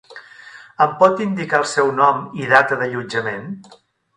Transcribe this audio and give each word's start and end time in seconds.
Em 0.85 0.95
pot 1.01 1.21
indicar 1.27 1.59
el 1.65 1.67
seu 1.73 1.91
nom 1.99 2.25
i 2.41 2.51
data 2.55 2.79
d'allotjament? 2.81 3.45